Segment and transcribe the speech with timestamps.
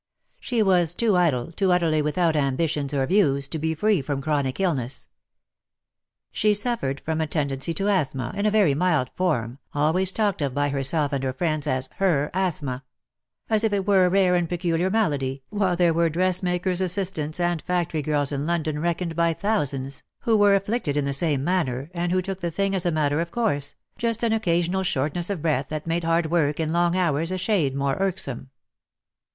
[0.39, 4.59] She was too idle, too utterly without ambitions or views, to be free from chronic
[4.59, 5.07] illness.
[6.31, 10.41] She suffered from a ten dency to asthma, in a very mild form, always talked
[10.41, 12.83] of by herself and her friends as her asthma;
[13.47, 17.61] as if it were a rare and peculiar malady, while there were dressmakers' assistants and
[17.61, 22.11] factory girls in London reckoned by thousands, who were afflicted in the same manner, and
[22.11, 25.67] who took the thing as a matter of course, just an occasional shortness of breath
[25.69, 28.49] that made hard work and long hours a shade more irksome.